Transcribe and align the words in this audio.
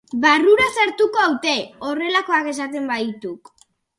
Barrura 0.21 0.69
sartuko 0.83 1.21
haute, 1.25 1.53
horrelakoak 1.89 2.51
esaten 2.55 2.91
badituk. 2.95 3.55